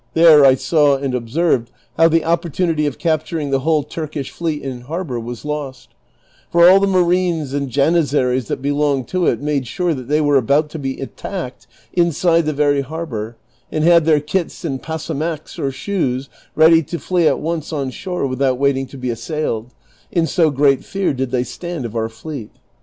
There 0.15 0.43
I 0.43 0.55
saw 0.55 0.95
and 0.97 1.13
observed 1.13 1.69
how 1.95 2.07
the 2.09 2.25
opportunity 2.25 2.87
of 2.87 2.97
capturing 2.97 3.51
the 3.51 3.59
whole 3.59 3.83
Turkish 3.83 4.31
fleet 4.31 4.63
in 4.63 4.81
harbor 4.81 5.19
was 5.19 5.45
lost; 5.45 5.89
for 6.51 6.67
all 6.67 6.79
the 6.79 6.87
marines 6.87 7.53
and 7.53 7.69
janizzaries 7.69 8.47
that 8.47 8.63
belonged 8.63 9.07
to 9.09 9.27
it 9.27 9.41
made 9.43 9.67
sure 9.67 9.93
that 9.93 10.07
they 10.07 10.19
were 10.19 10.37
about 10.37 10.69
to 10.69 10.79
be 10.79 10.99
attacked 10.99 11.67
inside 11.93 12.47
the 12.47 12.51
very 12.53 12.81
harbor, 12.81 13.37
and 13.71 13.83
had 13.83 14.05
their 14.05 14.19
kits 14.19 14.65
and 14.65 14.81
pasamaques, 14.81 15.59
or 15.59 15.69
shoes, 15.69 16.29
ready 16.55 16.81
to 16.81 16.97
flee 16.97 17.27
at 17.27 17.37
once 17.39 17.71
on 17.71 17.91
shore 17.91 18.25
without 18.25 18.57
waiting 18.57 18.87
to 18.87 18.97
be 18.97 19.11
assailed, 19.11 19.71
in 20.11 20.25
so 20.25 20.49
great 20.49 20.83
fear 20.83 21.13
did 21.13 21.29
they 21.29 21.43
stand 21.43 21.85
of 21.85 21.95
our 21.95 22.09
fleet. 22.09 22.49